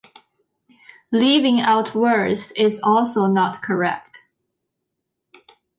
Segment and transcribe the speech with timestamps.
[1.11, 4.29] Leaving out words is also not correct.